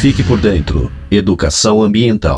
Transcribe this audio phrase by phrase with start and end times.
[0.00, 0.92] Fique por dentro.
[1.10, 2.36] Educação ambiental.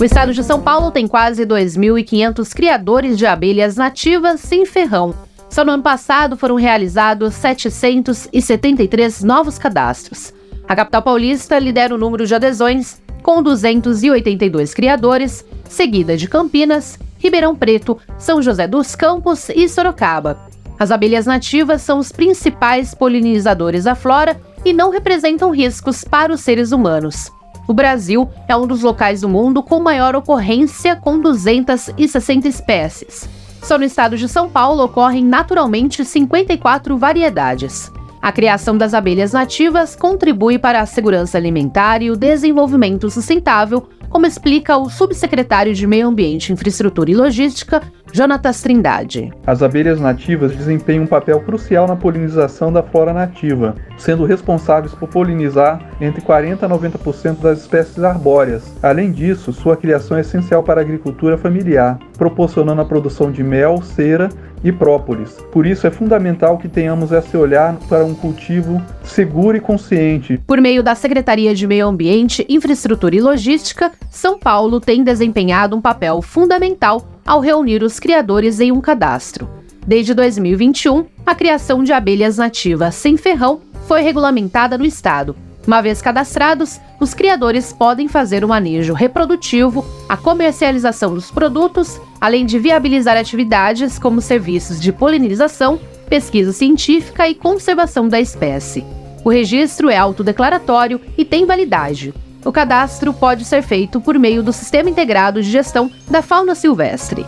[0.00, 5.14] O estado de São Paulo tem quase 2.500 criadores de abelhas nativas sem ferrão.
[5.50, 10.32] Só no ano passado foram realizados 773 novos cadastros.
[10.66, 17.54] A capital paulista lidera o número de adesões, com 282 criadores, seguida de Campinas, Ribeirão
[17.54, 20.48] Preto, São José dos Campos e Sorocaba.
[20.78, 26.40] As abelhas nativas são os principais polinizadores da flora e não representam riscos para os
[26.40, 27.30] seres humanos.
[27.66, 33.28] O Brasil é um dos locais do mundo com maior ocorrência, com 260 espécies.
[33.62, 37.90] Só no estado de São Paulo ocorrem naturalmente 54 variedades.
[38.20, 44.26] A criação das abelhas nativas contribui para a segurança alimentar e o desenvolvimento sustentável, como
[44.26, 47.82] explica o subsecretário de Meio Ambiente, Infraestrutura e Logística,
[48.16, 49.32] Jonatas Trindade.
[49.44, 55.08] As abelhas nativas desempenham um papel crucial na polinização da flora nativa, sendo responsáveis por
[55.08, 58.72] polinizar entre 40% a 90% das espécies arbóreas.
[58.80, 63.82] Além disso, sua criação é essencial para a agricultura familiar, proporcionando a produção de mel,
[63.82, 64.28] cera
[64.62, 65.32] e própolis.
[65.50, 70.40] Por isso é fundamental que tenhamos esse olhar para um cultivo seguro e consciente.
[70.46, 75.80] Por meio da Secretaria de Meio Ambiente, Infraestrutura e Logística, São Paulo tem desempenhado um
[75.80, 79.48] papel fundamental ao reunir os criadores em um cadastro.
[79.86, 85.36] Desde 2021, a criação de abelhas nativas sem ferrão foi regulamentada no estado.
[85.66, 92.44] Uma vez cadastrados, os criadores podem fazer o manejo reprodutivo, a comercialização dos produtos, além
[92.44, 98.84] de viabilizar atividades como serviços de polinização, pesquisa científica e conservação da espécie.
[99.24, 102.12] O registro é autodeclaratório e tem validade.
[102.44, 107.24] O cadastro pode ser feito por meio do Sistema Integrado de Gestão da Fauna Silvestre.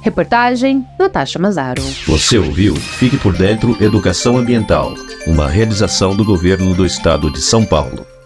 [0.00, 1.82] Reportagem Natasha Mazaro.
[2.06, 4.94] Você ouviu Fique por Dentro Educação Ambiental,
[5.26, 8.17] uma realização do governo do estado de São Paulo.